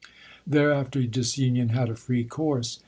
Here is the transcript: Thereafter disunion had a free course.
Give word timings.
Thereafter 0.47 1.03
disunion 1.03 1.69
had 1.69 1.89
a 1.91 1.95
free 1.95 2.23
course. 2.23 2.79